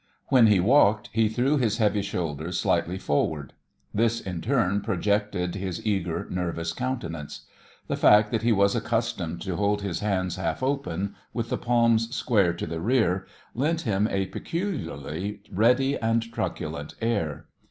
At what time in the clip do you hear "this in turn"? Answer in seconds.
3.93-4.81